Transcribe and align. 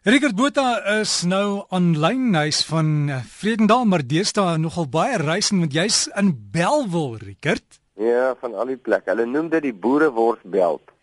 Richard 0.00 0.32
Botha 0.32 0.78
is 0.96 1.26
nou 1.28 1.66
aanlyn 1.76 2.32
huis 2.32 2.62
van 2.64 3.10
Vredendal, 3.28 3.82
maar 3.84 4.00
deesdae 4.00 4.54
nogal 4.56 4.86
baie 4.88 5.18
reisend 5.20 5.60
want 5.60 5.74
jy's 5.76 5.98
in 6.16 6.30
Belwel, 6.54 7.18
Richard. 7.20 7.76
Ja, 8.00 8.30
van 8.40 8.54
al 8.56 8.72
die 8.72 8.78
plekke. 8.80 9.10
Hulle 9.12 9.26
noem 9.28 9.50
dit 9.52 9.66
die 9.66 9.74
Boereworsbelt. 9.76 10.94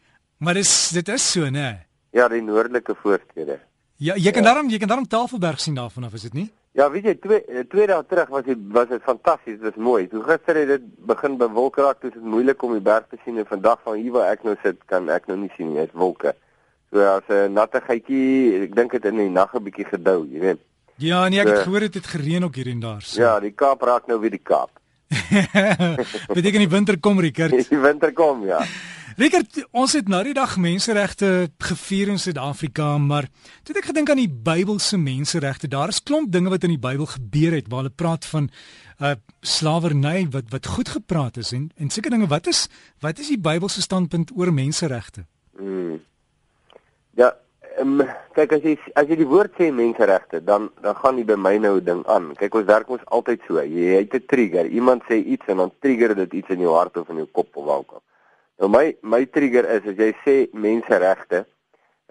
Maar 0.41 0.57
dis 0.57 0.71
dit 0.97 1.11
is 1.13 1.27
so, 1.35 1.45
né? 1.53 1.67
Ja, 2.09 2.25
die 2.33 2.41
noordelike 2.41 2.95
voorstede. 3.03 3.59
Ja, 4.01 4.15
jy 4.17 4.33
kan 4.33 4.41
ja. 4.41 4.49
daarom 4.49 4.73
jy 4.73 4.81
kan 4.81 4.89
daarom 4.89 5.05
Tafelberg 5.05 5.61
sien 5.61 5.77
daarvan 5.77 6.09
af, 6.09 6.17
is 6.17 6.25
dit 6.25 6.33
nie? 6.33 6.47
Ja, 6.73 6.89
weet 6.89 7.05
jy, 7.05 7.15
twee 7.21 7.43
eh, 7.45 7.67
twee 7.69 7.85
dae 7.93 8.01
terug 8.09 8.33
was 8.33 8.49
dit 8.49 8.65
was 8.73 8.89
dit 8.89 9.05
fantasties, 9.05 9.61
dit 9.61 9.69
was 9.69 9.77
mooi. 9.91 10.07
Toe 10.09 10.25
gister 10.25 10.57
het 10.57 10.73
dit 10.73 10.89
begin 11.05 11.37
bewolk 11.37 11.77
raak, 11.77 12.01
dis 12.01 12.17
moeilik 12.17 12.65
om 12.65 12.73
die 12.73 12.81
berg 12.89 13.05
te 13.13 13.21
sien 13.21 13.37
en 13.37 13.45
vandag 13.45 13.85
van 13.85 14.01
hier 14.01 14.17
waar 14.17 14.33
ek 14.33 14.41
nou 14.41 14.57
sit, 14.65 14.81
kan 14.89 15.05
ek 15.13 15.29
nou 15.29 15.37
nie 15.45 15.53
sien 15.53 15.69
nie, 15.69 15.83
dit 15.85 15.93
is 15.93 16.01
wolke. 16.01 16.33
So 16.91 17.03
as 17.03 17.27
'n 17.27 17.53
nattigheidjie, 17.53 18.63
ek 18.63 18.75
dink 18.75 18.91
dit 18.91 19.05
in 19.05 19.17
die 19.17 19.29
nag 19.29 19.53
'n 19.53 19.63
bietjie 19.63 19.85
gedou, 19.85 20.25
jy 20.31 20.39
weet. 20.39 20.59
Ja, 20.97 21.27
nee, 21.27 21.39
ek 21.39 21.47
het 21.47 21.65
gehoor 21.67 21.79
dit 21.79 21.93
het 21.93 22.07
gereën 22.07 22.43
ook 22.43 22.55
hier 22.55 22.67
en 22.67 22.79
daar. 22.79 23.01
So. 23.01 23.21
Ja, 23.21 23.39
die 23.39 23.51
Kaap 23.51 23.81
raak 23.81 24.07
nou 24.07 24.19
weer 24.19 24.33
die 24.33 24.43
Kaap. 24.43 24.71
Beteken 26.37 26.59
die 26.59 26.69
winter 26.69 26.99
kom, 26.99 27.19
Rickert. 27.19 27.69
Die 27.69 27.77
winter 27.79 28.13
kom, 28.13 28.45
ja. 28.45 28.59
Rickert, 29.17 29.63
ons 29.71 29.93
het 29.97 30.07
nou 30.07 30.19
die 30.27 30.33
dag 30.37 30.57
menseregte 30.61 31.49
gevier 31.57 32.11
in 32.13 32.19
Suid-Afrika, 32.21 32.97
maar 33.01 33.25
toe 33.65 33.73
het 33.73 33.79
ek 33.81 33.87
gedink 33.89 34.11
aan 34.13 34.19
die 34.21 34.29
Bybelse 34.29 34.97
menseregte. 35.01 35.67
Daar 35.67 35.89
is 35.89 36.03
klomp 36.05 36.29
dinge 36.31 36.51
wat 36.53 36.67
in 36.67 36.75
die 36.75 36.81
Bybel 36.81 37.09
gebeur 37.09 37.55
het 37.57 37.71
waar 37.71 37.81
hulle 37.81 37.95
praat 37.95 38.27
van 38.29 38.51
uh 39.01 39.15
slawerny 39.41 40.27
wat 40.33 40.49
wat 40.49 40.69
goed 40.73 40.89
gepraat 40.89 41.37
is 41.37 41.51
en 41.53 41.69
en 41.77 41.89
seker 41.93 42.13
dinge 42.13 42.27
wat 42.29 42.47
is 42.49 42.67
wat 43.01 43.19
is 43.21 43.29
die 43.29 43.41
Bybelse 43.41 43.81
standpunt 43.81 44.31
oor 44.37 44.53
menseregte? 44.53 45.25
Mm. 45.57 45.97
Ja, 47.17 47.31
um, 47.81 48.01
kyk 48.37 48.51
as 48.57 48.65
jy 48.65 48.75
as 48.99 49.07
jy 49.09 49.15
die 49.17 49.29
woord 49.29 49.55
sê 49.57 49.71
menseregte, 49.73 50.37
dan 50.45 50.67
dan 50.85 50.97
gaan 50.99 51.17
jy 51.17 51.23
by 51.31 51.37
my 51.45 51.55
nou 51.63 51.79
ding 51.81 52.03
aan. 52.13 52.27
Kyk 52.37 52.59
ons 52.59 52.67
werk 52.69 52.91
ons 52.93 53.05
altyd 53.17 53.47
so. 53.47 53.57
Jy 53.57 53.95
het 53.95 54.13
'n 54.13 54.27
trigger. 54.33 54.69
Iemand 54.69 55.01
sê 55.09 55.17
iets 55.17 55.47
en 55.47 55.57
dan 55.57 55.71
trigger 55.81 56.13
dit 56.15 56.33
iets 56.41 56.49
in 56.53 56.61
jou 56.61 56.75
hart 56.75 56.97
of 56.97 57.09
in 57.09 57.23
jou 57.23 57.29
kop 57.31 57.57
of 57.57 57.65
waar 57.65 57.79
ook 57.81 57.93
al. 57.97 58.03
Nou 58.59 58.69
my 58.69 58.95
my 59.01 59.25
trigger 59.25 59.65
is 59.65 59.85
as 59.85 59.97
jy 59.97 60.11
sê 60.25 60.35
menseregte, 60.53 61.45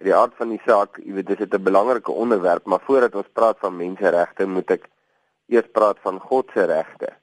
die 0.03 0.15
aard 0.15 0.35
van 0.39 0.49
die 0.51 0.63
saak, 0.67 0.99
jy 0.99 1.13
weet 1.13 1.27
dis 1.27 1.47
'n 1.47 1.63
belangrike 1.63 2.13
onderwerp, 2.13 2.67
maar 2.67 2.83
voordat 2.83 3.15
ons 3.15 3.31
praat 3.33 3.59
van 3.59 3.77
menseregte, 3.77 4.47
moet 4.47 4.71
ek 4.71 4.91
eers 5.49 5.69
praat 5.73 5.99
van 6.03 6.19
God 6.19 6.51
se 6.55 6.65
regte 6.65 7.15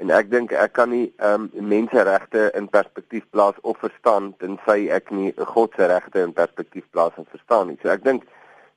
en 0.00 0.10
ek 0.16 0.30
dink 0.32 0.52
ek 0.56 0.72
kan 0.78 0.90
nie 0.90 1.06
ehm 1.20 1.48
um, 1.52 1.68
menseregte 1.68 2.48
in 2.56 2.68
perspektief 2.72 3.24
plaas 3.34 3.56
of 3.62 3.78
verstaan 3.84 4.32
tensy 4.40 4.88
ek 4.88 5.10
nie 5.12 5.32
God 5.54 5.76
se 5.76 5.88
regte 5.90 6.22
in 6.24 6.32
perspektief 6.36 6.86
plaas 6.90 7.16
en 7.20 7.28
verstaan 7.28 7.68
nie. 7.68 7.78
So 7.82 7.92
ek 7.92 8.04
dink 8.04 8.24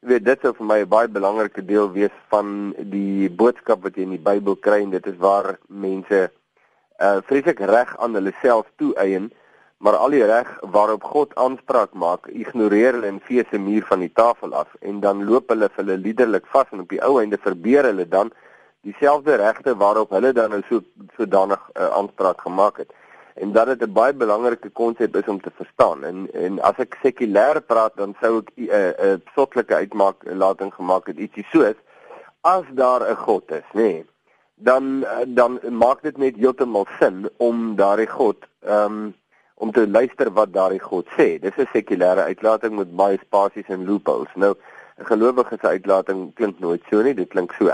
weet 0.03 0.25
dit 0.27 0.41
sou 0.44 0.51
vir 0.57 0.67
my 0.67 0.79
'n 0.83 0.89
baie 0.89 1.07
belangrike 1.07 1.63
deel 1.66 1.91
wees 1.91 2.16
van 2.29 2.73
die 2.95 3.29
boodskap 3.29 3.83
wat 3.83 3.95
jy 3.95 4.03
in 4.03 4.17
die 4.17 4.25
Bybel 4.29 4.55
kry 4.55 4.81
en 4.83 4.91
dit 4.91 5.07
is 5.07 5.17
waar 5.17 5.57
mense 5.67 6.29
uh 6.99 7.19
vreeslik 7.29 7.59
reg 7.59 7.95
aan 7.99 8.13
hulle 8.13 8.33
self 8.41 8.67
toeëien, 8.77 9.31
maar 9.79 9.95
al 9.95 10.11
die 10.16 10.25
reg 10.25 10.49
waarop 10.61 11.03
God 11.03 11.35
aanspraak 11.35 11.94
maak, 11.94 12.27
ignoreer 12.27 12.94
hulle 12.94 13.07
en 13.07 13.19
vee 13.19 13.44
se 13.49 13.57
muur 13.57 13.83
van 13.88 13.99
die 13.99 14.13
tafel 14.13 14.53
af 14.53 14.75
en 14.81 14.99
dan 14.99 15.23
loop 15.23 15.49
hulle 15.49 15.69
vir 15.69 15.83
hulle 15.83 15.97
liderlik 15.97 16.45
vas 16.51 16.67
en 16.71 16.83
op 16.83 16.89
die 16.89 17.01
ou 17.01 17.19
einde 17.19 17.38
verbeur 17.38 17.88
hulle 17.91 18.07
dan 18.07 18.31
dieselfde 18.83 19.35
regte 19.35 19.75
waarop 19.75 20.09
hulle 20.15 20.33
dan 20.33 20.49
nou 20.49 20.61
so 20.69 20.81
sodanig 21.17 21.61
uh, 21.73 21.89
aanspraak 21.99 22.41
gemaak 22.41 22.77
het. 22.77 22.91
En 23.35 23.51
dat 23.51 23.67
dit 23.67 23.81
'n 23.81 23.93
baie 23.93 24.13
belangrike 24.13 24.69
konsep 24.69 25.15
is 25.15 25.27
om 25.27 25.41
te 25.41 25.51
verstaan. 25.55 26.03
En 26.03 26.27
en 26.33 26.61
as 26.61 26.77
ek 26.77 26.97
sekulêr 27.03 27.61
praat 27.61 27.95
dan 27.95 28.15
sou 28.21 28.37
ek 28.39 28.51
'n 28.55 28.61
uh, 28.61 28.89
'n 28.89 29.07
uh, 29.07 29.33
sotlike 29.35 29.75
uitmaak 29.75 30.17
lating 30.23 30.73
gemaak 30.73 31.07
het 31.07 31.17
ietsie 31.17 31.45
soos 31.51 31.75
as 32.41 32.65
daar 32.71 33.01
'n 33.11 33.15
God 33.15 33.51
is, 33.51 33.69
nê. 33.73 33.81
Nee, 33.81 34.05
dan 34.55 35.05
dan 35.27 35.59
maak 35.69 36.01
dit 36.01 36.17
net 36.17 36.35
heeltemal 36.35 36.87
sin 36.99 37.29
om 37.37 37.75
daardie 37.75 38.07
God 38.07 38.38
ehm 38.61 38.91
um, 38.91 39.16
om 39.55 39.72
te 39.72 39.88
luister 39.88 40.31
wat 40.33 40.53
daardie 40.53 40.79
God 40.79 41.07
sê. 41.17 41.39
Dis 41.39 41.57
'n 41.57 41.67
sekulêre 41.73 42.23
uitlating 42.23 42.75
met 42.75 42.95
baie 42.95 43.17
spasies 43.22 43.67
en 43.67 43.85
loopholes. 43.85 44.35
Nou 44.35 44.55
'n 44.99 45.05
gelowige 45.05 45.57
se 45.61 45.67
uitlating 45.67 46.33
klink 46.33 46.59
nooit 46.59 46.83
so 46.89 47.01
nie, 47.01 47.13
dit 47.13 47.29
klink 47.29 47.51
so 47.53 47.69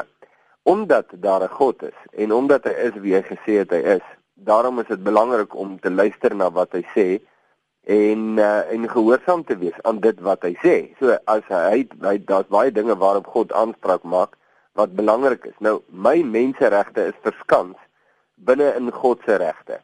omdat 0.64 1.06
daar 1.12 1.44
'n 1.44 1.56
God 1.60 1.84
is 1.84 2.00
en 2.12 2.34
omdat 2.34 2.64
hy 2.64 2.76
is 2.88 2.94
wie 2.94 3.14
hy 3.16 3.22
gesê 3.22 3.54
het 3.64 3.72
hy 3.72 3.84
is. 3.98 4.06
Daarom 4.34 4.80
is 4.80 4.88
dit 4.88 5.04
belangrik 5.04 5.56
om 5.56 5.80
te 5.80 5.92
luister 5.92 6.36
na 6.36 6.52
wat 6.52 6.72
hy 6.72 6.84
sê 6.96 7.20
en 7.84 8.38
uh, 8.38 8.72
en 8.72 8.90
gehoorsaam 8.90 9.44
te 9.44 9.58
wees 9.58 9.82
aan 9.82 10.00
dit 10.00 10.20
wat 10.20 10.42
hy 10.42 10.54
sê. 10.64 10.76
So 11.00 11.18
as 11.26 11.44
hy 11.48 11.88
hy 12.02 12.18
daar's 12.26 12.48
baie 12.48 12.72
dinge 12.72 12.96
waarop 12.98 13.28
God 13.28 13.54
aanspraak 13.54 14.04
maak 14.04 14.38
wat 14.74 14.96
belangrik 14.96 15.46
is. 15.46 15.58
Nou 15.60 15.82
my 15.88 16.24
menseregte 16.24 17.06
is 17.12 17.24
verskans 17.26 17.78
binne 18.36 18.74
in 18.76 18.92
God 18.92 19.20
se 19.26 19.36
regte. 19.36 19.80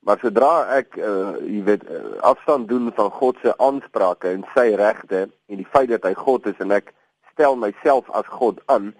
Maar 0.00 0.18
sodra 0.22 0.52
ek 0.78 0.96
uh, 0.96 1.36
jy 1.44 1.60
weet 1.66 1.84
uh, 1.84 2.16
afstand 2.24 2.68
doen 2.68 2.88
van 2.96 3.10
God 3.10 3.36
se 3.42 3.52
aansprake 3.58 4.30
en 4.32 4.46
sy 4.54 4.70
regte 4.80 5.26
en 5.28 5.60
die 5.60 5.68
feit 5.74 5.90
dat 5.92 6.06
hy 6.08 6.14
God 6.16 6.46
is 6.48 6.62
en 6.64 6.72
ek 6.72 6.94
stel 7.34 7.58
myself 7.60 8.08
as 8.16 8.28
God 8.32 8.62
aan, 8.72 8.94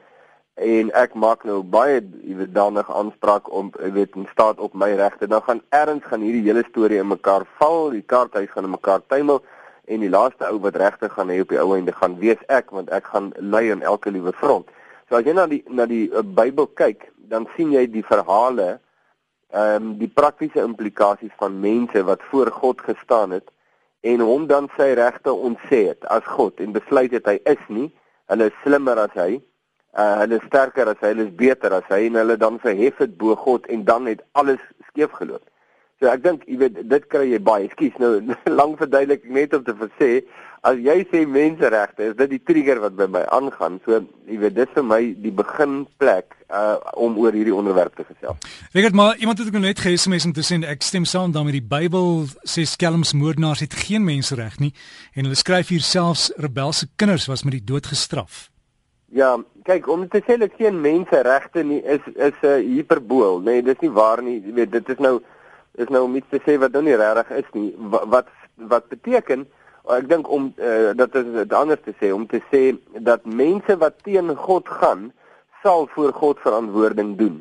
en 0.60 0.90
ek 0.92 1.14
maak 1.16 1.44
nou 1.48 1.62
baie 1.64 2.00
jy 2.00 2.34
weet 2.36 2.50
danig 2.52 2.88
aanspraak 2.92 3.46
om 3.56 3.70
jy 3.80 3.90
weet 3.94 4.16
in 4.20 4.26
staat 4.32 4.58
op 4.60 4.74
my 4.76 4.90
regte 4.98 5.28
dan 5.30 5.40
gaan 5.46 5.62
erns 5.72 6.04
gaan 6.04 6.20
hierdie 6.20 6.44
hele 6.44 6.64
storie 6.68 7.00
in 7.00 7.08
mekaar 7.08 7.46
val 7.60 7.88
die 7.94 8.04
kaarthuis 8.12 8.50
gaan 8.52 8.68
in 8.68 8.74
mekaar 8.76 9.00
tuimel 9.08 9.40
en 9.88 10.04
die 10.04 10.10
laaste 10.12 10.44
ou 10.50 10.58
wat 10.66 10.76
regte 10.76 11.08
gaan 11.08 11.32
hê 11.32 11.40
op 11.40 11.48
die 11.54 11.60
ou 11.62 11.72
einde 11.78 11.96
gaan 11.96 12.18
wees 12.20 12.42
ek 12.48 12.70
want 12.76 12.92
ek 12.92 13.08
gaan 13.14 13.32
lei 13.40 13.70
in 13.72 13.82
elke 13.82 14.12
liewe 14.12 14.32
front. 14.36 14.68
So 15.08 15.16
as 15.16 15.24
jy 15.24 15.34
na 15.34 15.46
die 15.50 15.62
na 15.68 15.88
die 15.88 16.10
uh, 16.12 16.22
Bybel 16.22 16.68
kyk 16.76 17.08
dan 17.32 17.48
sien 17.56 17.72
jy 17.72 17.86
die 17.88 18.04
verhale 18.06 18.78
ehm 19.50 19.82
um, 19.82 19.92
die 19.98 20.12
praktiese 20.20 20.62
implikasies 20.62 21.32
van 21.40 21.56
mense 21.64 22.04
wat 22.06 22.22
voor 22.30 22.52
God 22.54 22.84
gestaan 22.86 23.32
het 23.34 23.48
en 24.06 24.20
hom 24.20 24.46
dan 24.46 24.68
sy 24.76 24.92
regte 24.94 25.32
ontsê 25.32 25.86
het 25.88 26.04
as 26.16 26.28
God 26.36 26.60
en 26.60 26.76
besluit 26.76 27.16
het 27.16 27.26
hy 27.26 27.40
is 27.48 27.64
nie 27.68 27.88
hulle 28.30 28.52
is 28.52 28.60
slimmer 28.62 29.00
as 29.08 29.16
hy 29.18 29.40
uh, 29.98 30.18
hulle 30.22 30.40
is 30.40 30.46
sterker 30.48 30.90
as 30.92 31.00
hy, 31.00 31.14
hulle 31.14 31.28
is 31.28 31.36
beter 31.36 31.74
as 31.76 31.88
hy 31.90 32.04
en 32.08 32.20
hulle 32.20 32.36
dan 32.40 32.58
verhef 32.62 33.00
dit 33.02 33.16
bo 33.18 33.36
God 33.36 33.66
en 33.66 33.84
dan 33.88 34.10
het 34.10 34.22
alles 34.38 34.62
skeef 34.90 35.14
geloop. 35.18 35.44
So 36.00 36.08
ek 36.08 36.22
dink 36.24 36.46
jy 36.48 36.56
weet 36.62 36.78
dit 36.88 37.08
kry 37.12 37.26
jy 37.28 37.40
baie. 37.44 37.66
Ekskuus 37.68 37.98
nou 38.00 38.14
lank 38.60 38.78
verduidelik 38.80 39.26
net 39.28 39.56
om 39.56 39.66
te 39.66 39.74
sê 39.98 40.22
as 40.64 40.76
jy 40.80 40.96
sê 41.08 41.22
menseregte 41.28 42.10
is 42.10 42.16
dit 42.18 42.34
die 42.34 42.40
trigger 42.44 42.80
wat 42.82 42.96
by 42.96 43.06
my 43.08 43.22
aangaan. 43.32 43.78
So 43.84 44.00
jy 44.28 44.38
weet 44.40 44.56
dis 44.56 44.72
vir 44.76 44.86
my 44.86 45.00
die 45.24 45.32
beginplek 45.32 46.36
uh 46.50 46.76
om 46.98 47.16
oor 47.20 47.36
hierdie 47.36 47.54
onderwerp 47.54 47.94
te 47.96 48.04
gesels. 48.08 48.40
Weet 48.72 48.96
maar 48.96 49.16
iemand 49.20 49.38
het 49.38 49.46
ook 49.46 49.60
net 49.60 49.80
ge-SMS 49.80 50.26
om 50.28 50.32
te 50.36 50.44
sê 50.44 50.60
ek 50.66 50.82
stem 50.82 51.04
saam 51.04 51.32
daarmee 51.32 51.60
die 51.60 51.68
Bybel 51.76 52.26
sê 52.48 52.64
skelms 52.68 53.12
moordenaars 53.12 53.64
het 53.64 53.76
geen 53.86 54.04
mensereg 54.04 54.58
nie 54.58 54.72
en 55.14 55.28
hulle 55.28 55.38
skryf 55.38 55.72
hier 55.72 55.84
selfs 55.84 56.30
rebelse 56.36 56.88
kinders 56.96 57.28
was 57.30 57.44
met 57.44 57.56
die 57.60 57.64
dood 57.64 57.86
gestraf. 57.92 58.49
Ja, 59.10 59.36
kyk, 59.66 59.88
om 59.90 60.04
te 60.08 60.20
sê 60.22 60.36
dat 60.38 60.52
geen 60.58 60.80
menseregte 60.80 61.64
nie 61.66 61.80
is 61.82 62.04
is 62.14 62.36
'n 62.42 62.46
uh, 62.46 62.58
hiperbool, 62.74 63.40
nee, 63.40 63.62
dis 63.62 63.80
nie 63.80 63.90
waar 63.90 64.22
nie. 64.22 64.38
Jy 64.46 64.52
weet, 64.54 64.72
dit 64.72 64.88
is 64.88 64.98
nou 64.98 65.20
is 65.74 65.88
nou 65.88 66.04
om 66.04 66.14
iets 66.16 66.30
te 66.30 66.40
sê 66.46 66.58
wat 66.58 66.72
nou 66.72 66.82
nie 66.82 66.94
regtig 66.94 67.30
is 67.30 67.50
nie. 67.52 67.74
Wat 67.78 68.06
wat, 68.06 68.28
wat 68.54 68.88
beteken 68.88 69.46
ek 69.88 70.08
dink 70.08 70.28
om 70.30 70.52
uh, 70.56 70.92
dat 70.94 71.14
is 71.14 71.26
dit 71.32 71.52
anders 71.52 71.80
te 71.84 71.94
sê 71.98 72.12
om 72.14 72.26
te 72.26 72.40
sê 72.52 72.76
dat 73.02 73.24
mense 73.24 73.76
wat 73.76 74.02
teen 74.02 74.36
God 74.36 74.68
gaan, 74.68 75.12
sal 75.62 75.88
voor 75.94 76.12
God 76.12 76.38
verantwoording 76.38 77.16
doen. 77.18 77.40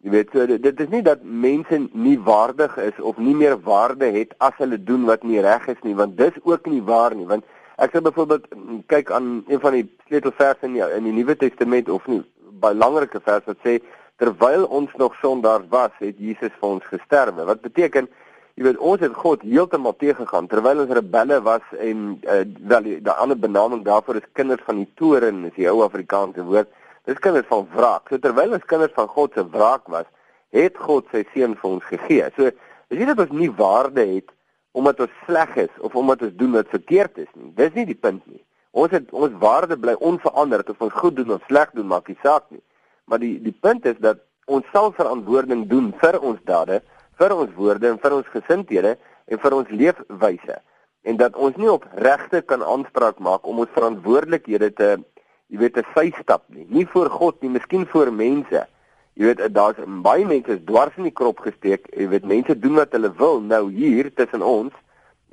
Jy 0.00 0.10
weet, 0.10 0.30
so, 0.32 0.46
dit 0.46 0.80
is 0.80 0.88
nie 0.88 1.02
dat 1.04 1.22
mense 1.22 1.76
nie 1.92 2.16
waardig 2.24 2.76
is 2.80 3.00
of 3.00 3.18
nie 3.20 3.34
meer 3.36 3.58
waarde 3.60 4.08
het 4.14 4.32
as 4.38 4.56
hulle 4.56 4.78
doen 4.82 5.04
wat 5.04 5.22
nie 5.22 5.42
reg 5.44 5.66
is 5.68 5.80
nie, 5.84 5.94
want 5.94 6.16
dis 6.16 6.36
ook 6.42 6.66
nie 6.66 6.80
waar 6.82 7.14
nie, 7.14 7.26
want 7.28 7.44
Ek 7.80 7.94
sê 7.94 8.00
byvoorbeeld 8.04 8.48
kyk 8.92 9.10
aan 9.16 9.28
een 9.48 9.60
van 9.60 9.72
die 9.72 9.86
sleutelverse 10.08 10.66
in 10.68 10.74
die, 10.76 10.84
in 10.98 11.06
die 11.08 11.14
Nuwe 11.16 11.36
Testament 11.40 11.88
of 11.88 12.04
nie, 12.12 12.20
belangrike 12.60 13.22
vers 13.24 13.46
wat 13.48 13.60
sê 13.64 13.78
terwyl 14.20 14.66
ons 14.68 14.90
nog 15.00 15.14
sondaars 15.22 15.64
was, 15.72 15.94
het 16.02 16.18
Jesus 16.20 16.52
vir 16.60 16.68
ons 16.68 16.88
gesterwe. 16.90 17.46
Wat 17.48 17.62
beteken 17.64 18.10
jy 18.58 18.66
weet 18.66 18.82
ons 18.84 19.00
het 19.00 19.14
God 19.16 19.46
heeltemal 19.46 19.94
teëgegaan 19.96 20.50
terwyl 20.50 20.82
ons 20.82 20.92
rebelle 20.92 21.38
was 21.46 21.64
en 21.80 22.02
uh, 22.28 22.42
wel 22.68 22.84
die, 22.84 22.98
die 23.06 23.14
ander 23.14 23.38
benaming 23.40 23.80
daarvoor 23.86 24.20
is 24.20 24.28
kinders 24.36 24.60
van 24.66 24.82
die 24.82 24.90
toren, 25.00 25.46
is 25.48 25.56
die 25.56 25.68
ou 25.70 25.78
Afrikaanse 25.86 26.44
woord. 26.44 26.68
Dis 27.08 27.22
kinders 27.24 27.48
van 27.48 27.64
wraak. 27.72 28.10
So 28.12 28.20
terwyl 28.20 28.58
ons 28.58 28.68
kinders 28.68 28.92
van 28.98 29.08
God 29.08 29.32
se 29.38 29.46
wraak 29.54 29.88
was, 29.88 30.10
het 30.52 30.76
God 30.76 31.08
sy 31.14 31.24
seun 31.32 31.56
vir 31.56 31.70
ons 31.70 31.88
gegee. 31.88 32.28
So 32.36 32.52
as 32.52 33.00
jy 33.00 33.08
dit 33.08 33.24
ons 33.24 33.32
nie 33.40 33.48
waarde 33.56 34.04
het 34.04 34.28
omdat 34.72 35.00
ons 35.00 35.18
sleg 35.26 35.56
is 35.66 35.74
of 35.80 35.94
omdat 35.94 36.22
ons 36.22 36.36
doen 36.38 36.52
wat 36.58 36.70
verkeerd 36.70 37.18
is 37.18 37.28
nie. 37.34 37.52
Dis 37.58 37.74
nie 37.74 37.86
die 37.88 37.98
punt 37.98 38.22
nie. 38.26 38.42
Ons 38.70 38.94
het 38.94 39.10
ons 39.10 39.34
waarde 39.42 39.78
bly 39.78 39.96
onveranderd 39.98 40.70
of 40.70 40.80
ons 40.80 40.98
goed 41.02 41.16
doen 41.16 41.34
of 41.34 41.44
sleg 41.50 41.72
doen 41.74 41.90
maak 41.90 42.08
nie 42.08 42.18
saak 42.22 42.46
nie. 42.50 42.62
Maar 43.10 43.18
die 43.22 43.36
die 43.42 43.56
punt 43.66 43.86
is 43.86 43.98
dat 43.98 44.22
ons 44.46 44.66
sal 44.72 44.92
verantwoording 44.94 45.66
doen 45.70 45.92
vir 46.02 46.18
ons 46.20 46.38
dade, 46.44 46.80
vir 47.18 47.34
ons 47.34 47.54
woorde 47.58 47.88
en 47.90 47.98
vir 48.02 48.18
ons 48.18 48.34
gesindhede 48.34 48.96
en 49.26 49.38
vir 49.38 49.54
ons 49.54 49.70
leefwyse. 49.70 50.58
en 51.02 51.16
dat 51.16 51.36
ons 51.36 51.56
nie 51.56 51.70
op 51.70 51.86
regte 51.96 52.42
kan 52.42 52.62
aanspraak 52.64 53.20
maak 53.24 53.46
om 53.48 53.62
ons 53.62 53.72
verantwoordelikhede 53.76 54.70
te 54.76 54.90
jy 55.50 55.58
weet 55.58 55.74
te 55.74 55.84
sy 55.96 56.10
stap 56.20 56.44
nie. 56.54 56.66
Nie 56.70 56.86
voor 56.92 57.08
God 57.10 57.40
nie, 57.42 57.50
miskien 57.50 57.86
voor 57.90 58.12
mense. 58.14 58.60
Jy 59.20 59.26
weet 59.28 59.40
daar's 59.52 59.76
baie 60.00 60.24
mense 60.24 60.54
is 60.54 60.62
dwars 60.64 60.94
in 60.96 61.04
die 61.04 61.12
krop 61.12 61.42
gesteek. 61.44 61.90
Jy 61.92 62.06
weet 62.08 62.28
mense 62.28 62.54
doen 62.56 62.78
wat 62.80 62.94
hulle 62.96 63.10
wil 63.18 63.42
nou 63.44 63.66
hier 63.68 64.08
tussen 64.16 64.40
ons 64.40 64.72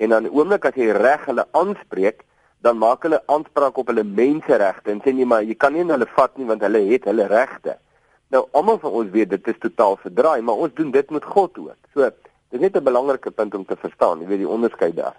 en 0.04 0.12
dan 0.12 0.28
oomblik 0.28 0.66
as 0.68 0.76
jy 0.76 0.92
reg 0.92 1.24
hulle 1.26 1.46
aanspreek, 1.56 2.26
dan 2.62 2.82
maak 2.82 3.06
hulle 3.08 3.22
aanspraak 3.32 3.80
op 3.80 3.88
hulle 3.88 4.04
menseregte 4.04 4.92
en 4.92 5.00
sê 5.06 5.14
nee 5.16 5.26
maar 5.26 5.46
jy 5.48 5.56
kan 5.56 5.72
nie 5.74 5.86
hulle 5.88 6.10
vat 6.18 6.36
nie 6.36 6.50
want 6.50 6.66
hulle 6.68 6.82
het 6.90 7.08
hulle 7.08 7.30
regte. 7.32 7.78
Nou 8.36 8.44
almal 8.52 8.82
van 8.82 8.98
ons 9.00 9.14
weet 9.14 9.32
dit 9.32 9.48
is 9.54 9.62
totaal 9.64 9.96
verdraai, 10.04 10.42
maar 10.44 10.60
ons 10.68 10.76
doen 10.76 10.92
dit 10.92 11.16
met 11.16 11.32
God 11.38 11.56
ook. 11.58 11.80
So 11.96 12.12
dis 12.52 12.60
net 12.60 12.76
'n 12.76 12.84
belangrike 12.84 13.32
punt 13.32 13.56
om 13.56 13.66
te 13.66 13.80
verstaan, 13.80 14.20
jy 14.20 14.28
weet 14.28 14.44
die 14.44 14.54
onderskeid 14.58 14.96
daar. 14.96 15.16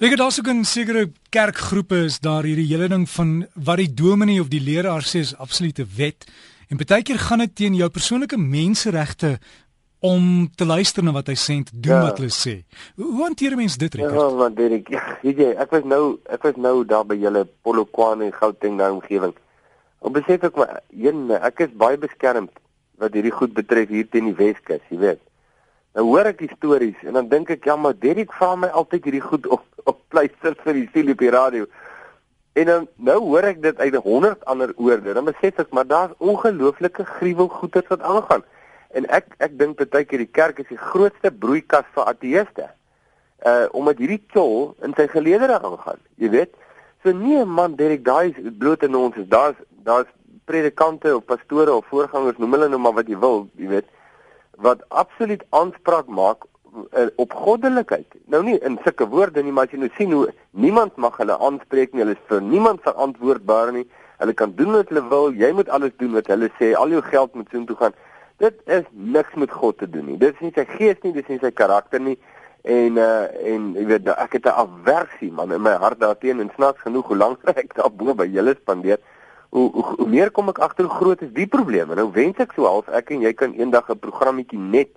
Ek 0.00 0.10
het 0.16 0.20
also 0.20 0.40
'n 0.42 0.64
sekere 0.64 1.10
kerkgroepe 1.28 2.04
is 2.04 2.18
daar 2.20 2.44
hierdie 2.44 2.72
hele 2.72 2.88
ding 2.88 3.08
van 3.08 3.46
wat 3.54 3.76
die 3.76 3.94
dominee 3.94 4.40
of 4.40 4.48
die 4.48 4.64
leraar 4.64 5.02
sê 5.02 5.20
is 5.20 5.36
absolute 5.36 5.84
wet. 5.96 6.24
En 6.70 6.78
baie 6.78 7.02
keer 7.02 7.18
gaan 7.18 7.42
dit 7.42 7.54
teen 7.58 7.74
jou 7.74 7.88
persoonlike 7.90 8.38
menseregte 8.38 9.38
om 10.00 10.48
te 10.54 10.64
luister 10.64 11.02
na 11.04 11.12
wat 11.12 11.26
hy 11.28 11.34
sê 11.36 11.56
en 11.58 11.64
te 11.66 11.74
doen 11.74 11.96
ja. 11.96 12.04
wat 12.06 12.20
hulle 12.22 12.32
sê. 12.32 12.60
Hoe, 12.94 13.08
hoe 13.08 13.24
hanteer 13.26 13.56
mens 13.58 13.74
dit, 13.76 13.94
Rickert? 13.98 14.14
Ja, 14.16 14.28
want 14.38 14.56
Derek, 14.56 14.88
ja, 14.94 15.02
weet 15.24 15.42
jy, 15.42 15.48
ek 15.60 15.74
was 15.74 15.88
nou 15.90 16.04
ek 16.30 16.46
was 16.46 16.60
nou 16.62 16.76
daar 16.88 17.04
by 17.08 17.18
julle 17.20 17.42
Polokwane 17.66 18.28
en 18.28 18.36
Gauteng 18.36 18.78
nou 18.78 18.92
omgewing. 19.00 19.34
Om 19.98 20.14
besef 20.14 20.46
ek 20.46 20.56
maar 20.56 20.78
een 20.94 21.34
ek 21.36 21.66
is 21.66 21.74
baie 21.82 21.98
beskermd 22.00 22.54
wat 23.02 23.18
hierdie 23.18 23.34
goed 23.34 23.52
betref 23.56 23.90
hier 23.90 24.06
teen 24.08 24.30
die 24.30 24.38
Weskus, 24.38 24.86
jy 24.94 25.02
weet. 25.02 25.20
Nou 25.98 26.06
hoor 26.06 26.30
ek 26.30 26.38
die 26.44 26.52
stories 26.54 27.02
en 27.02 27.18
dan 27.18 27.28
dink 27.28 27.50
ek 27.50 27.66
ja, 27.66 27.74
maar 27.74 27.98
Derek 27.98 28.32
vra 28.38 28.54
my 28.56 28.70
altyd 28.70 29.10
hierdie 29.10 29.26
goed 29.26 29.50
op 29.50 29.66
op 29.90 29.98
pleister 30.12 30.54
vir 30.62 30.76
die 30.76 30.88
Philippi 30.94 31.34
radio. 31.34 31.66
En 32.60 32.68
dan 32.68 32.88
nou 32.96 33.18
hoor 33.24 33.46
ek 33.48 33.62
dit 33.64 33.78
uit 33.78 33.94
100 33.94 34.44
ander 34.52 34.72
oorde. 34.76 35.14
Dan 35.16 35.28
besef 35.28 35.60
ek 35.62 35.70
maar 35.76 35.86
daar's 35.88 36.16
ongelooflike 36.18 37.06
gruwelgoeders 37.16 37.88
wat 37.92 38.02
aangaan. 38.04 38.44
En 38.92 39.06
ek 39.08 39.32
ek 39.38 39.56
dink 39.58 39.80
baie 39.80 40.04
keer 40.04 40.24
die 40.24 40.34
kerk 40.40 40.60
is 40.60 40.68
die 40.68 40.80
grootste 40.90 41.32
broeikas 41.32 41.88
vir 41.96 42.10
ateëste. 42.12 42.66
Uh 43.46 43.66
omdat 43.76 44.02
hierdie 44.02 44.22
tol 44.34 44.74
in 44.84 44.92
sy 44.98 45.06
geleedere 45.08 45.60
aangaan. 45.60 46.02
Jy 46.20 46.32
weet, 46.36 46.52
so 47.02 47.14
nee 47.16 47.44
man, 47.44 47.78
Derek, 47.78 48.04
daai 48.04 48.34
is 48.34 48.52
bloot 48.58 48.84
in 48.84 48.98
ons. 48.98 49.16
Daar's 49.32 49.56
daar's 49.86 50.10
predikante 50.50 51.14
of 51.16 51.24
pastore 51.24 51.72
of 51.72 51.86
voorgangers, 51.86 52.38
noem 52.42 52.58
hulle 52.58 52.68
nou 52.68 52.80
maar 52.82 52.96
wat 52.98 53.08
jy 53.08 53.18
wil, 53.22 53.44
jy 53.60 53.68
weet, 53.70 53.88
wat 54.66 54.82
absoluut 54.88 55.44
aanspraak 55.56 56.10
maak 56.10 56.44
op 57.16 57.32
goddelikheid. 57.32 58.06
Nou 58.26 58.42
nie 58.44 58.58
in 58.58 58.78
sulke 58.84 59.08
woorde 59.08 59.42
nie, 59.42 59.52
maar 59.52 59.66
as 59.66 59.72
jy 59.72 59.78
nou 59.78 59.90
sien 59.96 60.12
hoe 60.12 60.28
niemand 60.50 60.96
mag 60.96 61.16
hulle 61.16 61.38
aanspreek 61.38 61.92
nie, 61.92 62.04
hulle 62.04 62.16
is 62.18 62.28
vir 62.28 62.42
niemand 62.42 62.82
verantwoordbaar 62.82 63.72
nie. 63.72 63.86
Hulle 64.18 64.32
kan 64.32 64.52
doen 64.54 64.72
wat 64.72 64.88
hulle 64.88 65.08
wil. 65.08 65.32
Jy 65.32 65.52
moet 65.52 65.68
alles 65.68 65.96
doen 65.96 66.12
wat 66.12 66.26
hulle 66.26 66.50
sê. 66.58 66.74
Al 66.74 66.88
jou 66.88 67.02
geld 67.02 67.34
moet 67.34 67.48
soontoe 67.50 67.76
gaan 67.76 67.94
dit 68.40 68.60
is 68.64 68.84
niks 68.90 69.34
met 69.34 69.52
God 69.52 69.78
te 69.78 69.88
doen 69.90 70.06
nie. 70.08 70.18
Dit 70.18 70.38
is 70.38 70.44
nie 70.46 70.52
sy 70.56 70.64
gees 70.72 71.00
nie, 71.04 71.12
dit 71.12 71.24
is 71.24 71.34
nie 71.34 71.42
sy 71.42 71.52
karakter 71.52 72.00
nie. 72.00 72.16
En 72.68 72.96
uh 73.00 73.28
en 73.52 73.70
jy 73.76 73.86
weet 73.88 74.08
ek 74.14 74.36
het 74.38 74.46
'n 74.48 74.56
aversie 74.64 75.30
man 75.32 75.52
in 75.52 75.62
my 75.62 75.76
hart 75.84 76.00
daarteenoor 76.00 76.44
en 76.44 76.52
snaaks 76.56 76.80
genoeg 76.86 77.06
hoe 77.06 77.16
lank 77.16 77.44
ek 77.62 77.74
daar 77.76 77.92
bo 77.92 78.14
by 78.14 78.26
julle 78.26 78.54
spandeer, 78.56 79.00
hoe, 79.50 79.70
hoe 79.72 79.84
hoe 79.96 80.08
meer 80.08 80.30
kom 80.30 80.48
ek 80.48 80.58
agter 80.58 80.84
hoe 80.84 80.96
groot 80.96 81.22
is 81.22 81.32
die 81.32 81.46
probleme. 81.46 81.94
Nou 81.94 82.10
wens 82.12 82.38
ek 82.38 82.52
so 82.56 82.64
half 82.64 82.88
ek 82.88 83.10
en 83.10 83.20
jy 83.20 83.32
kan 83.32 83.52
eendag 83.52 83.88
'n 83.88 83.98
programmetjie 83.98 84.58
net 84.58 84.88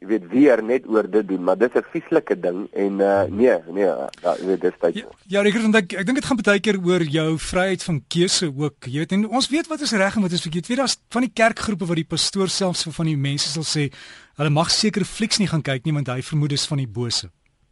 jy 0.00 0.08
weet 0.08 0.28
weer 0.32 0.62
net 0.64 0.86
oor 0.88 1.04
dit 1.10 1.26
doen, 1.28 1.42
maar 1.44 1.58
dis 1.58 1.74
'n 1.74 1.84
vieslike 1.92 2.36
ding 2.40 2.68
en 2.72 3.00
uh 3.00 3.24
nee, 3.28 3.56
nee, 3.68 3.84
ja, 3.84 4.32
jy 4.40 4.46
weet 4.46 4.60
dis 4.60 4.78
tyd. 4.80 4.94
Ja, 4.94 5.06
ja 5.26 5.42
ek 5.44 5.54
ek, 5.54 5.92
ek 5.92 6.06
dink 6.06 6.18
dit 6.20 6.24
gaan 6.24 6.40
baie 6.40 6.60
keer 6.60 6.78
oor 6.80 7.02
jou 7.02 7.38
vryheid 7.38 7.82
van 7.82 8.02
keuse 8.08 8.52
ook. 8.56 8.86
Jy 8.86 8.98
weet 8.98 9.12
en 9.12 9.28
ons 9.28 9.48
weet 9.48 9.68
wat 9.68 9.80
is 9.80 9.92
reg 9.92 10.16
en 10.16 10.22
wat 10.22 10.32
is 10.32 10.40
verkeerd. 10.42 10.66
Weet 10.68 10.78
daar's 10.78 10.96
van 11.10 11.22
die 11.22 11.32
kerkgroepe 11.34 11.86
wat 11.86 11.96
die 11.96 12.08
pastoor 12.08 12.48
selfs 12.48 12.84
vir 12.84 12.92
van 12.92 13.06
die 13.06 13.16
mense 13.16 13.48
sal 13.48 13.62
sê, 13.64 13.92
hulle 14.36 14.50
mag 14.50 14.70
seker 14.70 15.04
flieks 15.04 15.38
nie 15.38 15.48
gaan 15.48 15.62
kyk 15.62 15.84
nie 15.84 15.92
want 15.92 16.08
hy 16.08 16.22
vermoed 16.22 16.52
is 16.52 16.66
van 16.66 16.78
die 16.78 16.88
bose. 16.88 17.30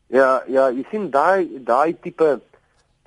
Ja, 0.08 0.42
ja, 0.48 0.68
jy 0.70 0.84
sien 0.90 1.10
daai 1.10 1.48
daai 1.64 1.96
tipe 2.00 2.40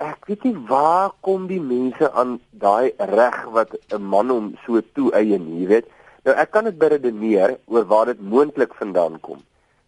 ek 0.02 0.26
weet 0.26 0.44
nie 0.44 0.56
waar 0.66 1.12
kom 1.22 1.46
die 1.46 1.62
mense 1.62 2.10
aan 2.12 2.40
daai 2.50 2.90
reg 2.98 3.44
wat 3.54 3.70
'n 3.94 4.02
man 4.02 4.30
hom 4.30 4.54
so 4.66 4.80
toe 4.94 5.12
eien, 5.14 5.46
jy 5.60 5.66
weet. 5.66 5.86
Nou 6.26 6.34
ek 6.38 6.52
kan 6.54 6.68
dit 6.68 6.76
beredeneer 6.78 7.56
oor 7.66 7.86
waar 7.90 8.12
dit 8.12 8.20
moontlik 8.22 8.74
vandaan 8.78 9.18
kom. 9.20 9.40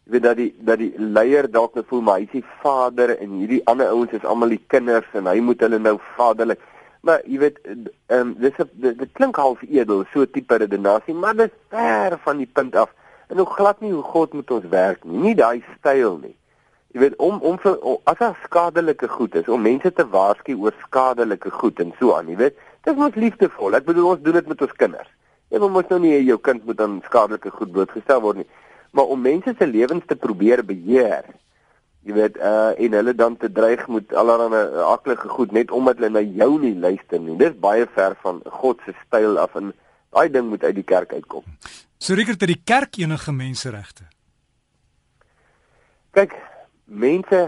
Jy 0.04 0.16
weet 0.16 0.24
dat 0.24 0.36
die 0.36 0.50
dat 0.68 0.80
die 0.82 0.92
leier 0.98 1.46
dalk 1.50 1.76
net 1.78 1.84
nou 1.84 1.90
voel 1.92 2.02
maar 2.06 2.18
hy 2.18 2.26
is 2.26 2.32
die 2.34 2.48
vader 2.62 3.14
en 3.14 3.36
hierdie 3.38 3.62
ander 3.70 3.92
ouens 3.94 4.12
is 4.18 4.26
almal 4.26 4.50
die 4.52 4.64
kinders 4.74 5.06
en 5.14 5.30
hy 5.30 5.38
moet 5.40 5.62
hulle 5.62 5.78
nou 5.78 5.94
vaderlik. 6.16 6.60
Maar 7.06 7.22
jy 7.30 7.38
weet 7.44 7.60
ehm 7.68 8.18
um, 8.18 8.34
dis 8.42 8.58
dit, 8.58 8.98
dit 8.98 9.14
klink 9.14 9.38
half 9.38 9.62
edel 9.68 10.04
so 10.12 10.26
tipe 10.26 10.58
redenasie, 10.58 11.14
maar 11.14 11.38
dit 11.38 11.54
ver 11.70 12.18
van 12.26 12.42
die 12.42 12.50
punt 12.58 12.76
af. 12.76 12.90
En 13.28 13.38
hoe 13.38 13.50
glad 13.54 13.80
nie 13.80 13.92
hoe 13.92 14.02
God 14.02 14.34
met 14.34 14.50
ons 14.50 14.66
werk 14.74 15.04
nie. 15.04 15.20
Nie 15.28 15.38
daai 15.38 15.62
styl 15.78 16.18
nie. 16.22 16.34
Jy 16.94 17.00
weet 17.06 17.18
om 17.22 17.38
om 17.42 17.58
vir 17.62 17.78
as 18.10 18.18
daar 18.18 18.38
skadelike 18.44 19.08
goed 19.08 19.34
is 19.38 19.48
om 19.48 19.62
mense 19.62 19.92
te 19.92 20.04
waarsku 20.10 20.58
oor 20.58 20.74
skadelike 20.88 21.50
goed 21.50 21.80
en 21.80 21.94
so 22.00 22.18
aan, 22.18 22.28
jy 22.30 22.36
weet. 22.42 22.58
Dit 22.82 22.96
is 22.96 23.00
mos 23.00 23.14
liefdevol. 23.14 23.78
Ek 23.78 23.86
bedoel 23.86 24.16
ons 24.16 24.22
doen 24.26 24.42
dit 24.42 24.50
met 24.50 24.66
ons 24.66 24.80
kinders. 24.82 25.10
Jy 25.54 25.68
moet 25.70 25.90
nou 25.92 26.00
nie 26.02 26.16
jou 26.26 26.38
kind 26.42 26.64
moet 26.66 26.80
aan 26.82 26.98
skadelike 27.06 27.52
goed 27.54 27.70
blootgestel 27.70 28.22
word 28.24 28.42
nie. 28.42 28.48
Maar 28.94 29.10
om 29.14 29.20
mense 29.22 29.54
se 29.58 29.66
lewens 29.66 30.02
te 30.10 30.16
probeer 30.18 30.64
beheer, 30.66 31.28
jy 32.02 32.16
weet, 32.16 32.38
uh 32.42 32.72
en 32.74 32.96
hulle 32.98 33.14
dan 33.14 33.36
te 33.38 33.50
dreig 33.52 33.86
met 33.88 34.14
allerlei 34.14 34.64
aklige 34.82 35.28
goed 35.30 35.54
net 35.54 35.70
omdat 35.70 36.02
hulle 36.02 36.10
na 36.16 36.22
jou 36.42 36.58
nie 36.58 36.74
luister 36.74 37.22
nie. 37.22 37.36
Dis 37.38 37.54
baie 37.54 37.86
ver 37.94 38.18
van 38.22 38.42
God 38.60 38.82
se 38.84 38.96
styl 39.04 39.38
af 39.38 39.54
en 39.54 39.70
daai 40.10 40.28
ding 40.30 40.50
moet 40.50 40.64
uit 40.66 40.74
die 40.74 40.86
kerk 40.86 41.14
uitkom. 41.14 41.46
So 41.98 42.18
reker 42.18 42.38
dat 42.38 42.50
die 42.50 42.62
kerk 42.64 42.98
enige 42.98 43.32
menseregte. 43.32 44.08
Kyk, 46.14 46.34
mense 46.84 47.46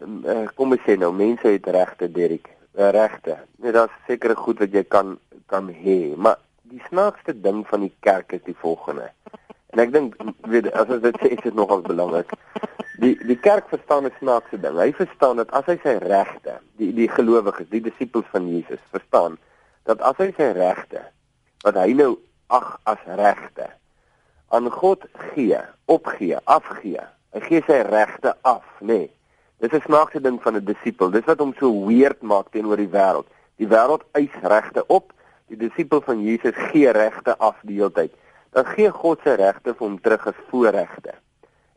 uh, 0.00 0.46
kom 0.56 0.72
ons 0.72 0.84
sê 0.86 0.96
nou, 1.00 1.12
mense 1.16 1.48
het 1.48 1.68
regte, 1.76 2.08
Derek. 2.08 2.48
Uh, 2.72 2.88
regte. 2.96 3.36
Net 3.60 3.76
daar's 3.76 4.00
sekere 4.08 4.36
goed 4.36 4.64
wat 4.64 4.72
jy 4.72 4.84
kan 4.88 5.18
kan 5.52 5.68
hê, 5.68 6.14
maar 6.16 6.38
die 6.72 6.82
snaakste 6.88 7.34
ding 7.44 7.64
van 7.68 7.84
die 7.84 7.92
kerk 8.00 8.32
is 8.32 8.44
die 8.46 8.56
volgende. 8.56 9.10
En 9.72 9.82
ek 9.84 9.92
dink 9.92 10.16
weet 10.48 10.70
as 10.72 10.88
ons 10.88 11.02
dit 11.04 11.18
sê 11.20 11.32
is 11.36 11.44
dit 11.44 11.56
nogal 11.56 11.84
belangrik. 11.84 12.32
Die 13.02 13.14
die 13.28 13.38
kerk 13.40 13.68
verstaan 13.72 14.06
'n 14.08 14.14
snaakse 14.20 14.60
ding. 14.60 14.78
Hy 14.78 14.92
verstaan 14.96 15.36
dat 15.36 15.52
as 15.52 15.66
hy 15.66 15.78
sy 15.82 15.96
regte, 16.00 16.58
die 16.80 16.92
die 16.96 17.08
gelowiges, 17.08 17.68
die 17.68 17.84
disippels 17.84 18.28
van 18.32 18.48
Jesus 18.48 18.80
verstaan 18.90 19.38
dat 19.84 20.00
as 20.00 20.16
hy 20.16 20.30
sy 20.36 20.52
regte 20.56 21.02
wat 21.64 21.74
hy 21.74 21.92
nou 21.92 22.18
ag 22.48 22.78
as 22.84 23.00
regte 23.06 23.70
aan 24.52 24.70
God 24.70 25.04
gee, 25.32 25.58
opgee, 25.88 26.36
afgee. 26.44 27.00
Hy 27.32 27.40
gee 27.40 27.62
sy 27.66 27.80
regte 27.88 28.36
af, 28.42 28.64
nê. 28.80 28.86
Nee. 28.86 29.10
Dis 29.62 29.72
'n 29.72 29.84
snaakse 29.88 30.20
ding 30.20 30.42
van 30.42 30.56
'n 30.56 30.64
disipel. 30.64 31.10
Dis 31.10 31.24
wat 31.24 31.38
hom 31.38 31.54
so 31.58 31.86
weird 31.86 32.22
maak 32.22 32.50
teenoor 32.50 32.76
die 32.76 32.92
wêreld. 32.98 33.26
Die 33.56 33.68
wêreld 33.68 34.02
eis 34.12 34.34
regte 34.42 34.84
op 34.86 35.12
die 35.52 35.68
disipel 35.68 36.00
van 36.04 36.22
Jesus 36.24 36.56
gee 36.70 36.92
regte 36.96 37.36
af 37.38 37.60
die 37.68 37.76
hele 37.80 37.92
tyd. 37.92 38.14
Dan 38.56 38.66
gee 38.72 38.90
God 38.92 39.20
se 39.24 39.36
regte 39.40 39.74
vir 39.74 39.86
hom 39.86 40.00
terug 40.00 40.26
as 40.30 40.40
voorregte. 40.50 41.14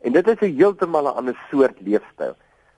En 0.04 0.12
dit 0.12 0.28
is 0.28 0.40
'n 0.40 0.56
heeltemal 0.56 1.08
'n 1.08 1.16
ander 1.16 1.38
soort 1.50 1.80
leefstyl. 1.80 2.34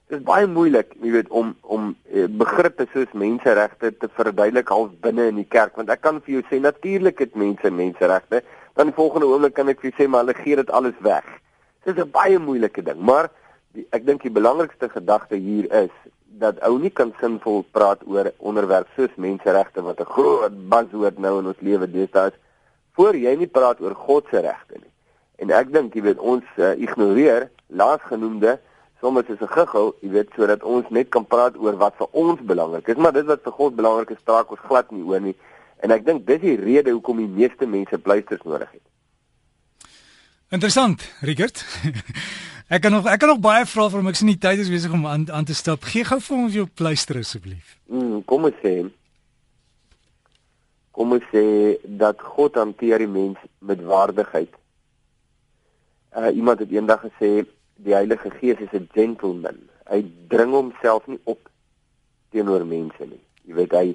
Dit 0.09 0.19
is 0.19 0.25
baie 0.25 0.47
moeilik, 0.47 0.95
jy 1.03 1.11
weet, 1.11 1.29
om 1.29 1.57
om 1.63 1.97
eh, 2.13 2.25
begrippe 2.29 2.87
soos 2.93 3.13
menseregte 3.13 3.97
te 3.99 4.09
verduidelik 4.09 4.69
half 4.69 4.91
binne 5.01 5.27
in 5.29 5.37
die 5.37 5.49
kerk, 5.49 5.77
want 5.77 5.91
ek 5.91 6.01
kan 6.01 6.21
vir 6.21 6.35
jou 6.35 6.43
sê 6.51 6.61
natuurlik 6.61 7.19
het 7.19 7.35
mense 7.35 7.71
menseregte, 7.71 8.43
dan 8.75 8.87
die 8.87 8.95
volgende 8.95 9.27
oomblik 9.27 9.55
kan 9.55 9.69
ek 9.69 9.81
vir 9.81 9.91
jou 9.91 9.97
sê 9.99 10.09
maar 10.09 10.25
hulle 10.25 10.35
gee 10.35 10.57
dit 10.57 10.71
alles 10.71 10.97
weg. 11.01 11.25
Dit 11.85 11.97
is 11.97 12.05
'n 12.05 12.11
baie 12.11 12.39
moeilike 12.39 12.83
ding, 12.83 13.01
maar 13.01 13.31
die, 13.75 13.87
ek 13.91 14.07
dink 14.07 14.23
die 14.23 14.31
belangrikste 14.31 14.89
gedagte 14.89 15.37
hier 15.37 15.73
is 15.73 15.93
dat 16.29 16.61
ou 16.67 16.79
nie 16.79 16.91
kan 16.91 17.15
sinvol 17.21 17.65
praat 17.73 18.05
oor 18.07 18.33
onderwerp 18.39 18.89
soos 18.97 19.15
menseregte 19.17 19.83
wat 19.83 20.01
'n 20.01 20.13
groot 20.15 20.55
buzzword 20.69 21.19
nou 21.19 21.39
in 21.39 21.47
ons 21.47 21.61
lewe 21.61 21.91
deesdae 21.91 22.29
is 22.29 22.39
voor 22.93 23.17
jy 23.17 23.35
nie 23.37 23.47
praat 23.47 23.81
oor 23.81 23.95
God 23.95 24.25
se 24.31 24.41
regte 24.41 24.75
nie. 24.75 24.93
En 25.39 25.51
ek 25.51 25.73
dink 25.73 25.95
jy 25.95 26.03
weet 26.03 26.19
ons 26.19 26.45
uh, 26.57 26.75
ignoreer 26.83 27.51
laasgenoemde 27.67 28.59
soms 29.01 29.29
is 29.29 29.41
'n 29.41 29.47
giggel, 29.47 29.95
jy 30.03 30.11
weet 30.11 30.29
sodat 30.37 30.63
ons 30.63 30.89
net 30.91 31.09
kan 31.09 31.27
praat 31.27 31.57
oor 31.57 31.77
wat 31.77 31.95
vir 31.97 32.09
ons 32.11 32.41
belangrik 32.41 32.89
is, 32.89 32.97
maar 32.97 33.13
dit 33.13 33.27
wat 33.27 33.43
vir 33.43 33.53
God 33.53 33.77
belangrik 33.77 34.11
is, 34.11 34.19
straak 34.19 34.51
ons 34.51 34.61
glad 34.61 34.91
nie 34.91 35.05
oor 35.05 35.21
nie. 35.21 35.37
En 35.81 35.91
ek 35.91 36.05
dink 36.05 36.27
dis 36.27 36.41
die 36.41 36.57
rede 36.57 36.91
hoekom 36.91 37.17
die 37.17 37.31
meeste 37.31 37.67
mense 37.67 37.99
pleisters 37.99 38.43
nodig 38.43 38.71
het. 38.73 38.83
Interessant, 40.49 41.03
Richard. 41.21 41.65
Ek 42.69 42.83
kan 42.85 42.93
nog 42.93 43.07
ek 43.09 43.21
kan 43.21 43.31
nog 43.33 43.41
baie 43.41 43.65
vra 43.65 43.87
vir 43.89 43.97
hom. 43.97 44.09
Ek 44.11 44.17
sien 44.19 44.29
die 44.29 44.41
tyd 44.41 44.61
is 44.61 44.69
besig 44.69 44.93
om 44.93 45.07
aan 45.09 45.23
aan 45.33 45.47
te 45.49 45.55
stap. 45.57 45.87
Gee 45.89 46.05
gou 46.05 46.19
vir 46.21 46.37
ons 46.37 46.57
jou 46.57 46.67
pleister 46.81 47.17
asseblief. 47.17 47.79
Mm, 47.89 48.19
kom 48.29 48.45
ons 48.45 48.59
sê. 48.61 48.73
Kom 50.93 51.15
ons 51.17 51.25
sê 51.33 51.45
dat 52.01 52.21
God 52.37 52.61
hanteer 52.61 53.01
die 53.01 53.09
mens 53.09 53.41
met 53.65 53.81
waardigheid. 53.81 54.53
Uh 56.13 56.29
iemand 56.29 56.61
het 56.61 56.73
eendag 56.77 57.07
gesê 57.07 57.47
die 57.81 57.97
Heilige 57.97 58.33
Gees 58.37 58.61
is 58.61 58.77
'n 58.77 58.89
gentleman. 58.93 59.57
Hy 59.89 60.05
dring 60.29 60.53
homself 60.53 61.09
nie 61.09 61.21
op 61.25 61.49
teenoor 62.37 62.69
mense 62.69 63.01
nie. 63.01 63.25
Jy 63.49 63.55
weet 63.55 63.73
hy 63.73 63.87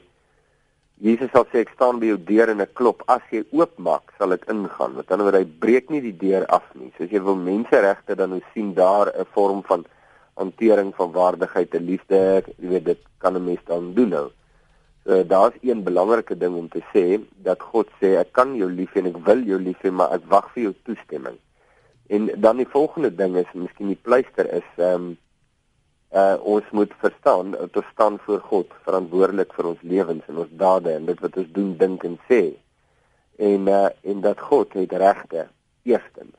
Jesus 1.04 1.34
sal 1.36 1.44
sê 1.52 1.66
ek 1.66 1.74
staan 1.76 1.98
by 2.00 2.14
jou 2.14 2.20
deur 2.30 2.54
en 2.54 2.64
ek 2.64 2.78
klop. 2.80 3.02
As 3.12 3.24
jy 3.34 3.42
oopmaak, 3.52 4.14
sal 4.16 4.32
ek 4.38 4.46
ingaan. 4.52 4.94
Met 4.96 5.10
ander 5.12 5.28
woorde, 5.28 5.42
hy 5.44 5.60
breek 5.66 5.90
nie 5.92 6.00
die 6.06 6.16
deur 6.16 6.46
af 6.48 6.64
nie. 6.80 6.94
So 6.96 7.04
as 7.04 7.12
jy 7.12 7.20
wil 7.26 7.36
menseregte 7.36 8.16
dan 8.16 8.38
sien 8.54 8.72
daar 8.78 9.12
'n 9.12 9.26
vorm 9.36 9.64
van 9.68 9.84
hantering 10.40 10.94
van 10.96 11.12
waardigheid 11.12 11.76
en 11.76 11.86
liefde. 11.86 12.44
Jy 12.58 12.70
weet 12.70 12.86
dit 12.86 13.02
kan 13.20 13.36
'n 13.36 13.46
mens 13.46 13.60
dan 13.66 13.94
doen 13.94 14.10
nou. 14.10 14.30
So 15.06 15.24
daar's 15.24 15.60
een 15.62 15.84
belangrike 15.84 16.38
ding 16.38 16.56
om 16.56 16.70
te 16.70 16.82
sê 16.94 17.20
dat 17.44 17.60
God 17.62 17.88
sê 18.00 18.16
ek 18.20 18.32
kan 18.32 18.56
jou 18.56 18.70
lief 18.70 18.94
hê 18.94 19.00
en 19.00 19.12
ek 19.12 19.26
wil 19.26 19.44
jou 19.44 19.60
lief 19.60 19.82
hê, 19.84 19.92
maar 19.92 20.14
ek 20.14 20.24
wag 20.30 20.48
vir 20.54 20.64
jou 20.64 20.74
toestemming. 20.84 21.38
En 22.08 22.30
dan 22.36 22.58
die 22.58 22.68
volgende 22.68 23.16
ding 23.16 23.36
is 23.36 23.52
miskien 23.54 23.88
die 23.88 24.00
pleister 24.02 24.48
is 24.54 24.70
ehm 24.78 24.96
um, 24.96 25.18
uh 26.14 26.36
ons 26.56 26.66
moet 26.72 26.92
verstaan 27.02 27.52
dat 27.52 27.78
ons 27.82 27.92
staan 27.92 28.20
voor 28.26 28.40
God 28.40 28.74
verantwoordelik 28.86 29.54
vir 29.58 29.66
ons 29.72 29.82
lewens 29.82 30.28
en 30.30 30.44
ons 30.46 30.58
dade 30.62 30.94
en 30.94 31.06
dit 31.06 31.20
wat 31.26 31.38
ons 31.42 31.52
doen, 31.56 31.72
dink 31.78 32.04
en 32.04 32.20
sê. 32.30 32.42
En 33.38 33.68
uh 33.68 33.90
en 34.02 34.22
dat 34.22 34.40
God 34.40 34.74
het 34.78 34.94
regte 35.06 35.48
eerstens 35.84 36.38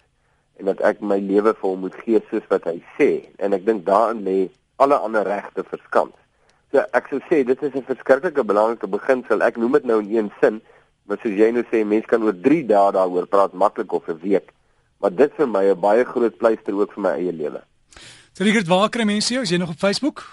en 0.57 0.71
dat 0.71 0.81
ek 0.87 1.00
my 1.02 1.19
lewe 1.19 1.54
vir 1.54 1.69
hom 1.69 1.81
moet 1.87 1.97
gee 2.04 2.21
soos 2.31 2.47
wat 2.52 2.69
hy 2.71 2.78
sê 2.99 3.11
en 3.43 3.57
ek 3.59 3.66
dink 3.66 3.83
daarin 3.88 4.23
lê 4.23 4.38
alle 4.76 4.99
ander 4.99 5.26
regte 5.26 5.66
verskans. 5.66 6.14
So 6.71 6.83
ek 6.99 7.11
sou 7.11 7.21
sê 7.31 7.43
dit 7.47 7.61
is 7.62 7.75
'n 7.75 7.87
verskriklike 7.90 8.45
belangrike 8.45 8.87
beginsel. 8.87 9.43
Ek 9.43 9.57
noem 9.57 9.73
dit 9.73 9.85
nou 9.85 9.99
in 10.02 10.11
een 10.16 10.31
sin, 10.40 10.61
maar 11.07 11.19
soos 11.23 11.37
jy 11.38 11.50
nou 11.50 11.62
sê, 11.71 11.85
mense 11.85 12.07
kan 12.07 12.23
oor 12.23 12.35
3 12.35 12.62
dae 12.66 12.93
daaroor 12.93 13.26
praat 13.26 13.52
maklik 13.52 13.93
of 13.93 14.09
'n 14.09 14.19
week. 14.23 14.52
Maar 15.00 15.14
dit 15.14 15.33
vir 15.37 15.49
my 15.49 15.64
'n 15.71 15.81
baie 15.81 16.04
groot 16.04 16.37
pleister 16.37 16.75
ook 16.75 16.93
vir 16.93 17.02
my 17.02 17.11
eie 17.11 17.33
lewe. 17.33 17.62
So 18.35 18.43
Richard, 18.43 18.67
waar 18.67 18.88
kry 18.91 19.05
mense 19.07 19.31
jou? 19.31 19.45
Is 19.47 19.53
jy 19.55 19.61
nog 19.62 19.71
op 19.71 19.79
Facebook? 19.79 20.25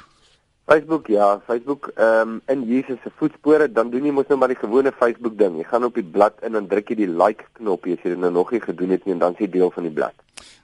Facebook 0.65 1.09
ja, 1.13 1.35
Facebook 1.45 1.91
ehm 1.93 2.29
um, 2.29 2.39
in 2.49 2.63
Jesus 2.65 2.97
se 3.03 3.11
voetspore, 3.15 3.67
dan 3.71 3.91
doen 3.93 4.07
jy 4.07 4.13
mos 4.17 4.25
nou 4.25 4.39
maar 4.41 4.49
die 4.49 4.57
gewone 4.57 4.89
Facebook 4.97 5.35
ding. 5.37 5.59
Jy 5.59 5.65
gaan 5.69 5.85
op 5.85 5.99
die 5.99 6.05
blad 6.15 6.39
in 6.41 6.57
en 6.57 6.65
druk 6.71 6.89
jy 6.89 6.95
die 7.03 7.09
like 7.11 7.45
knoppie 7.59 7.93
as 7.93 8.01
jy 8.01 8.15
dit 8.15 8.23
nou 8.23 8.31
nog 8.33 8.49
nie 8.55 8.61
gedoen 8.63 8.95
het 8.95 9.05
nie 9.05 9.13
en 9.13 9.21
dan 9.21 9.35
sien 9.37 9.45
jy 9.45 9.51
deel 9.53 9.69
van 9.75 9.85
die 9.85 9.93
blad. 9.93 10.15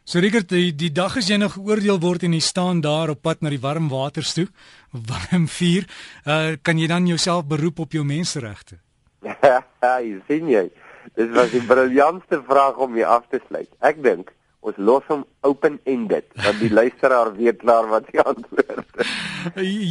So 0.02 0.24
Richard, 0.24 0.50
die, 0.50 0.72
die 0.74 0.90
dag 0.90 1.20
as 1.22 1.30
jy 1.30 1.38
nog 1.38 1.54
geoordeel 1.60 2.02
word 2.02 2.26
en 2.26 2.34
jy 2.34 2.42
staan 2.42 2.82
daar 2.82 3.14
op 3.14 3.22
pad 3.22 3.46
na 3.46 3.54
die 3.54 3.62
warm 3.62 3.92
waters 3.94 4.34
toe, 4.34 4.48
warm 5.12 5.46
vuur, 5.60 5.86
uh, 6.26 6.56
kan 6.66 6.82
jy 6.82 6.90
dan 6.90 7.06
jouself 7.06 7.46
beroep 7.46 7.86
op 7.86 7.94
jou 7.94 8.06
menseregte? 8.06 8.82
Ja, 9.46 10.00
jy 10.02 10.18
sien 10.26 10.50
jy. 10.50 10.66
Dis 11.14 11.30
was 11.38 11.54
'n 11.54 11.70
briljantste 11.70 12.42
vraag 12.50 12.82
om 12.82 12.98
jy 12.98 13.06
af 13.06 13.30
te 13.30 13.38
sluit. 13.46 13.70
Ek 13.78 14.02
dink 14.02 14.34
ons 14.60 14.78
los 14.78 15.04
hom 15.08 15.24
open-ended 15.48 16.26
want 16.44 16.60
die 16.60 16.72
luisteraar 16.74 17.32
weet 17.38 17.62
klaar 17.64 17.88
wat 17.92 18.10
die 18.12 18.22
antwoord 18.30 18.84
is. 19.04 19.14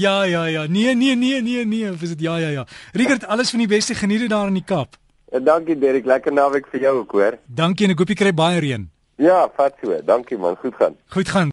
Ja 0.03 0.23
ja 0.25 0.45
ja. 0.47 0.67
Nee 0.69 0.95
nee 0.95 1.15
nee 1.17 1.41
nee 1.43 1.65
nee, 1.65 1.93
is 1.93 2.15
dit 2.15 2.21
ja 2.21 2.37
ja 2.37 2.49
ja. 2.49 2.67
Richard, 2.93 3.27
alles 3.27 3.51
van 3.51 3.65
die 3.65 3.71
beste 3.71 3.95
geniet 3.95 4.27
dit 4.27 4.31
daar 4.31 4.47
in 4.47 4.59
die 4.59 4.65
Kaap. 4.67 4.97
En 5.33 5.45
dankie 5.45 5.79
Derek, 5.79 6.07
lekker 6.07 6.33
naweek 6.33 6.67
vir 6.71 6.81
jou 6.81 6.99
ook 6.99 7.13
hoor. 7.13 7.39
Dankie 7.47 7.87
en 7.87 7.97
ek 7.97 7.99
hoop 7.99 8.15
jy 8.15 8.21
kry 8.23 8.35
baie 8.35 8.61
reën. 8.63 8.89
Ja, 9.17 9.47
vat 9.57 9.75
so. 9.83 9.97
Dankie 10.05 10.39
man, 10.39 10.57
goed 10.61 10.75
gaan. 10.79 10.97
Goed 11.09 11.29
gaan. 11.29 11.51